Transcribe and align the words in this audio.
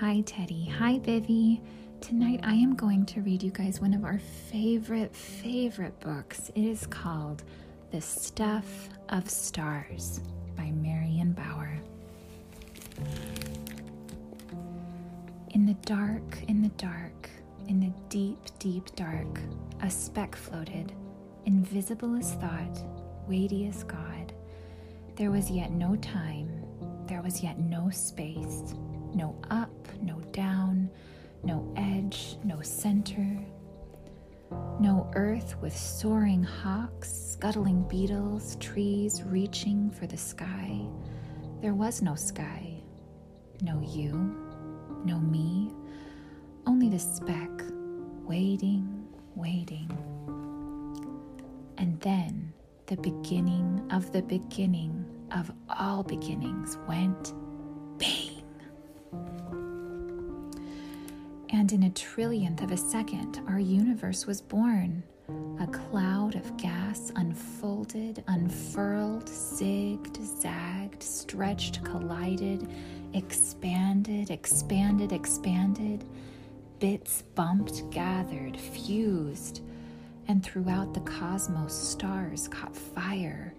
Hi, 0.00 0.20
Teddy. 0.20 0.64
Hi, 0.78 1.00
Vivi. 1.00 1.60
Tonight 2.00 2.38
I 2.44 2.54
am 2.54 2.76
going 2.76 3.04
to 3.06 3.20
read 3.22 3.42
you 3.42 3.50
guys 3.50 3.80
one 3.80 3.92
of 3.92 4.04
our 4.04 4.20
favorite, 4.48 5.12
favorite 5.12 5.98
books. 5.98 6.52
It 6.54 6.62
is 6.62 6.86
called 6.86 7.42
The 7.90 8.00
Stuff 8.00 8.90
of 9.08 9.28
Stars 9.28 10.20
by 10.56 10.70
Marion 10.70 11.32
Bauer. 11.32 11.80
In 15.50 15.66
the 15.66 15.74
dark, 15.84 16.44
in 16.46 16.62
the 16.62 16.68
dark, 16.76 17.28
in 17.66 17.80
the 17.80 17.92
deep, 18.08 18.38
deep 18.60 18.94
dark, 18.94 19.40
a 19.82 19.90
speck 19.90 20.36
floated, 20.36 20.92
invisible 21.44 22.14
as 22.16 22.34
thought, 22.34 22.84
weighty 23.26 23.66
as 23.66 23.82
God. 23.82 24.32
There 25.16 25.32
was 25.32 25.50
yet 25.50 25.72
no 25.72 25.96
time, 25.96 26.48
there 27.08 27.20
was 27.20 27.42
yet 27.42 27.58
no 27.58 27.90
space, 27.90 28.74
no 29.14 29.36
up, 29.50 29.70
no 30.02 30.20
down, 30.32 30.90
no 31.42 31.72
edge, 31.76 32.36
no 32.44 32.60
center. 32.62 33.38
No 34.80 35.10
earth 35.14 35.56
with 35.60 35.76
soaring 35.76 36.42
hawks, 36.42 37.12
scuttling 37.32 37.82
beetles, 37.88 38.56
trees 38.56 39.22
reaching 39.22 39.90
for 39.90 40.06
the 40.06 40.16
sky. 40.16 40.80
There 41.60 41.74
was 41.74 42.00
no 42.00 42.14
sky, 42.14 42.80
no 43.60 43.80
you, 43.80 44.12
no 45.04 45.18
me, 45.18 45.70
only 46.66 46.88
the 46.88 46.98
speck, 46.98 47.50
waiting, 48.24 49.06
waiting. 49.34 49.90
And 51.76 52.00
then 52.00 52.52
the 52.86 52.96
beginning 52.96 53.86
of 53.90 54.12
the 54.12 54.22
beginning 54.22 55.04
of 55.32 55.50
all 55.68 56.02
beginnings 56.02 56.78
went 56.88 57.34
And 61.58 61.72
in 61.72 61.82
a 61.82 61.90
trillionth 61.90 62.62
of 62.62 62.70
a 62.70 62.76
second, 62.76 63.40
our 63.48 63.58
universe 63.58 64.28
was 64.28 64.40
born. 64.40 65.02
A 65.58 65.66
cloud 65.66 66.36
of 66.36 66.56
gas 66.56 67.10
unfolded, 67.16 68.22
unfurled, 68.28 69.26
zigged, 69.26 70.24
zagged, 70.24 71.02
stretched, 71.02 71.82
collided, 71.82 72.68
expanded, 73.12 74.30
expanded, 74.30 75.10
expanded. 75.10 76.04
Bits 76.78 77.22
bumped, 77.34 77.90
gathered, 77.90 78.56
fused, 78.56 79.62
and 80.28 80.44
throughout 80.44 80.94
the 80.94 81.00
cosmos, 81.00 81.74
stars 81.74 82.46
caught 82.46 82.76
fire. 82.76 83.52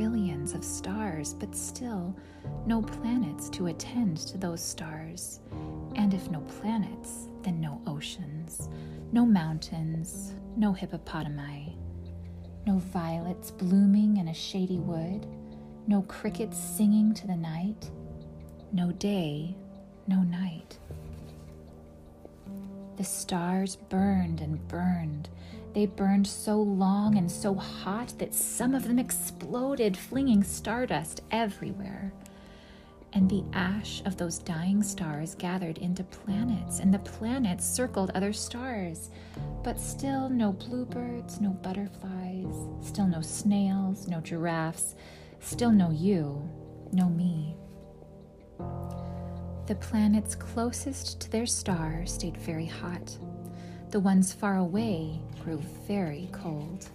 Trillions 0.00 0.54
of 0.54 0.64
stars, 0.64 1.34
but 1.34 1.54
still 1.54 2.16
no 2.64 2.80
planets 2.80 3.50
to 3.50 3.66
attend 3.66 4.16
to 4.16 4.38
those 4.38 4.62
stars. 4.62 5.40
And 5.94 6.14
if 6.14 6.30
no 6.30 6.40
planets, 6.40 7.28
then 7.42 7.60
no 7.60 7.82
oceans, 7.86 8.70
no 9.12 9.26
mountains, 9.26 10.32
no 10.56 10.72
hippopotami, 10.72 11.76
no 12.66 12.78
violets 12.78 13.50
blooming 13.50 14.16
in 14.16 14.28
a 14.28 14.32
shady 14.32 14.78
wood, 14.78 15.26
no 15.86 16.00
crickets 16.00 16.56
singing 16.56 17.12
to 17.12 17.26
the 17.26 17.36
night, 17.36 17.90
no 18.72 18.92
day, 18.92 19.54
no 20.06 20.22
night. 20.22 20.78
The 22.96 23.04
stars 23.04 23.76
burned 23.76 24.40
and 24.40 24.66
burned. 24.66 25.28
They 25.72 25.86
burned 25.86 26.26
so 26.26 26.60
long 26.60 27.16
and 27.16 27.30
so 27.30 27.54
hot 27.54 28.14
that 28.18 28.34
some 28.34 28.74
of 28.74 28.86
them 28.88 28.98
exploded, 28.98 29.96
flinging 29.96 30.42
stardust 30.42 31.22
everywhere. 31.30 32.12
And 33.12 33.28
the 33.28 33.44
ash 33.52 34.02
of 34.04 34.16
those 34.16 34.38
dying 34.38 34.82
stars 34.82 35.34
gathered 35.34 35.78
into 35.78 36.04
planets, 36.04 36.78
and 36.78 36.94
the 36.94 37.00
planets 37.00 37.66
circled 37.66 38.10
other 38.14 38.32
stars. 38.32 39.10
But 39.62 39.80
still 39.80 40.28
no 40.28 40.52
bluebirds, 40.52 41.40
no 41.40 41.50
butterflies, 41.50 42.54
still 42.82 43.06
no 43.06 43.20
snails, 43.20 44.06
no 44.06 44.20
giraffes, 44.20 44.94
still 45.40 45.72
no 45.72 45.90
you, 45.90 46.48
no 46.92 47.08
me. 47.08 47.56
The 49.66 49.74
planets 49.76 50.34
closest 50.34 51.20
to 51.20 51.30
their 51.30 51.46
star 51.46 52.04
stayed 52.06 52.36
very 52.36 52.66
hot. 52.66 53.16
The 53.90 53.98
ones 53.98 54.32
far 54.32 54.56
away 54.56 55.18
grew 55.42 55.56
very 55.88 56.28
cold. 56.30 56.88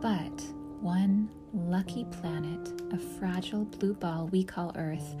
But 0.00 0.40
one 0.80 1.28
lucky 1.52 2.04
planet, 2.04 2.80
a 2.92 2.96
fragile 3.18 3.64
blue 3.64 3.94
ball 3.94 4.28
we 4.28 4.44
call 4.44 4.72
Earth, 4.76 5.16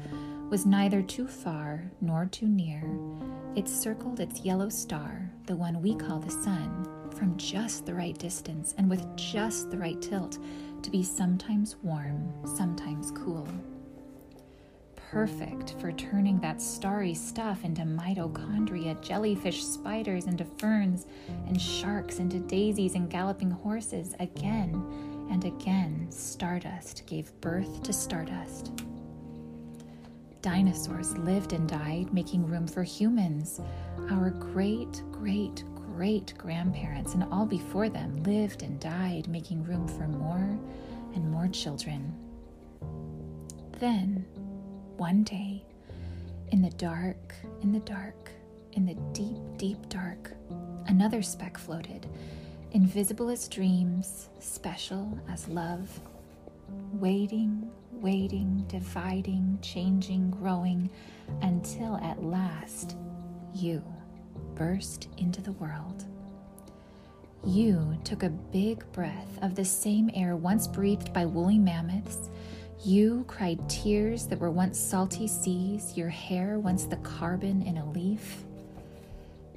was 0.50 0.66
neither 0.66 1.02
too 1.02 1.26
far 1.26 1.90
nor 2.00 2.26
too 2.26 2.46
near. 2.46 2.84
It 3.56 3.68
circled 3.68 4.20
its 4.20 4.42
yellow 4.42 4.68
star, 4.68 5.28
the 5.46 5.56
one 5.56 5.82
we 5.82 5.96
call 5.96 6.20
the 6.20 6.30
Sun, 6.30 6.86
from 7.16 7.36
just 7.36 7.86
the 7.86 7.94
right 7.94 8.16
distance 8.16 8.72
and 8.78 8.88
with 8.88 9.04
just 9.16 9.72
the 9.72 9.78
right 9.78 10.00
tilt 10.00 10.38
to 10.82 10.90
be 10.92 11.02
sometimes 11.02 11.74
warm, 11.82 12.32
sometimes 12.56 13.10
cool. 13.10 13.48
Perfect 15.10 15.76
for 15.80 15.92
turning 15.92 16.40
that 16.40 16.60
starry 16.60 17.14
stuff 17.14 17.64
into 17.64 17.82
mitochondria, 17.82 19.00
jellyfish, 19.00 19.64
spiders 19.64 20.26
into 20.26 20.44
ferns, 20.58 21.06
and 21.46 21.60
sharks 21.60 22.18
into 22.18 22.38
daisies 22.40 22.94
and 22.94 23.08
galloping 23.08 23.50
horses 23.50 24.14
again 24.18 24.74
and 25.30 25.44
again, 25.44 26.06
stardust 26.10 27.04
gave 27.06 27.32
birth 27.40 27.82
to 27.82 27.92
stardust. 27.92 28.72
Dinosaurs 30.42 31.16
lived 31.18 31.52
and 31.52 31.68
died, 31.68 32.12
making 32.12 32.46
room 32.46 32.66
for 32.66 32.82
humans. 32.82 33.60
Our 34.10 34.30
great, 34.30 35.02
great, 35.10 35.64
great 35.74 36.34
grandparents 36.38 37.14
and 37.14 37.24
all 37.32 37.46
before 37.46 37.88
them 37.88 38.22
lived 38.22 38.62
and 38.62 38.78
died, 38.78 39.26
making 39.28 39.64
room 39.64 39.88
for 39.88 40.06
more 40.06 40.58
and 41.14 41.30
more 41.30 41.48
children. 41.48 42.14
Then, 43.78 44.24
one 44.96 45.22
day, 45.22 45.62
in 46.52 46.62
the 46.62 46.70
dark, 46.70 47.34
in 47.62 47.72
the 47.72 47.80
dark, 47.80 48.30
in 48.72 48.86
the 48.86 48.94
deep, 49.12 49.36
deep 49.56 49.88
dark, 49.88 50.32
another 50.86 51.22
speck 51.22 51.58
floated 51.58 52.06
invisible 52.72 53.30
as 53.30 53.48
dreams, 53.48 54.28
special 54.38 55.18
as 55.30 55.48
love, 55.48 56.00
waiting, 56.92 57.70
waiting, 57.92 58.64
dividing, 58.68 59.58
changing, 59.62 60.30
growing, 60.30 60.90
until 61.42 61.96
at 61.98 62.22
last 62.22 62.96
you 63.54 63.82
burst 64.54 65.08
into 65.16 65.40
the 65.40 65.52
world. 65.52 66.04
You 67.46 67.96
took 68.04 68.22
a 68.22 68.28
big 68.28 68.84
breath 68.92 69.38
of 69.40 69.54
the 69.54 69.64
same 69.64 70.10
air 70.14 70.36
once 70.36 70.66
breathed 70.66 71.12
by 71.12 71.24
woolly 71.24 71.58
mammoths. 71.58 72.28
You 72.84 73.24
cried 73.26 73.68
tears 73.68 74.26
that 74.26 74.38
were 74.38 74.50
once 74.50 74.78
salty 74.78 75.26
seas, 75.26 75.96
your 75.96 76.08
hair 76.08 76.58
once 76.58 76.84
the 76.84 76.96
carbon 76.98 77.62
in 77.62 77.78
a 77.78 77.90
leaf. 77.90 78.44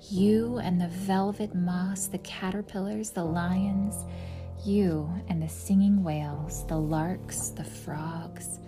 You 0.10 0.58
and 0.60 0.80
the 0.80 0.88
velvet 0.88 1.54
moss, 1.54 2.08
the 2.08 2.18
caterpillars, 2.20 3.12
the 3.12 3.24
lions, 3.24 4.06
you 4.66 5.10
and 5.28 5.42
the 5.42 5.50
singing 5.50 6.04
whales, 6.04 6.66
the 6.68 6.78
larks, 6.78 7.50
the 7.50 7.64
frogs, 7.64 8.60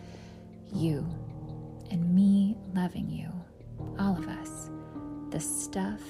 you 0.73 1.05
and 1.89 2.13
me 2.13 2.55
loving 2.73 3.09
you, 3.09 3.29
all 3.99 4.17
of 4.17 4.27
us, 4.27 4.69
the 5.29 5.39
stuff 5.39 6.01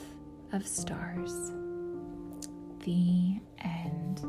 of 0.53 0.67
stars. 0.67 1.51
The 2.83 3.39
end. 3.63 4.21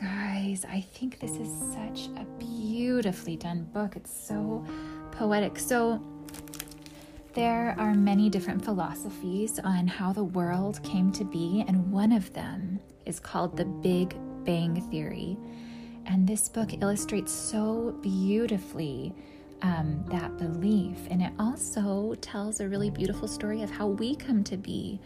Guys, 0.00 0.64
I 0.66 0.80
think 0.80 1.20
this 1.20 1.32
is 1.32 1.50
such 1.74 2.08
a 2.18 2.24
beautifully 2.38 3.36
done 3.36 3.64
book. 3.64 3.96
It's 3.96 4.10
so 4.10 4.64
poetic. 5.10 5.58
So, 5.58 6.02
there 7.34 7.76
are 7.78 7.92
many 7.92 8.30
different 8.30 8.64
philosophies 8.64 9.58
on 9.58 9.86
how 9.86 10.14
the 10.14 10.24
world 10.24 10.82
came 10.82 11.12
to 11.12 11.24
be, 11.24 11.66
and 11.68 11.92
one 11.92 12.12
of 12.12 12.32
them 12.32 12.80
is 13.04 13.20
called 13.20 13.58
the 13.58 13.66
Big 13.66 14.16
Bang 14.44 14.80
Theory. 14.90 15.36
And 16.06 16.26
this 16.26 16.48
book 16.48 16.72
illustrates 16.80 17.30
so 17.30 17.94
beautifully 18.00 19.12
um, 19.60 20.02
that 20.08 20.38
belief. 20.38 20.96
And 21.10 21.20
it 21.20 21.32
also 21.38 22.14
tells 22.22 22.60
a 22.60 22.68
really 22.68 22.88
beautiful 22.88 23.28
story 23.28 23.60
of 23.60 23.70
how 23.70 23.88
we 23.88 24.16
come 24.16 24.44
to 24.44 24.56
be. 24.56 24.98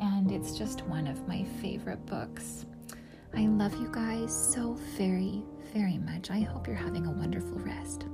And 0.00 0.32
it's 0.32 0.58
just 0.58 0.82
one 0.86 1.06
of 1.06 1.28
my 1.28 1.44
favorite 1.60 2.04
books. 2.06 2.66
I 3.34 3.46
love 3.46 3.74
you 3.80 3.88
guys 3.90 4.34
so 4.52 4.74
very, 4.96 5.42
very 5.72 5.96
much. 5.98 6.30
I 6.30 6.40
hope 6.40 6.66
you're 6.66 6.76
having 6.76 7.06
a 7.06 7.10
wonderful 7.10 7.58
rest. 7.60 8.06